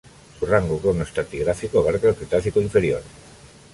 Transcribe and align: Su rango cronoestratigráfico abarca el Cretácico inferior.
Su 0.39 0.47
rango 0.47 0.79
cronoestratigráfico 0.79 1.77
abarca 1.77 2.09
el 2.09 2.15
Cretácico 2.15 2.59
inferior. 2.59 3.03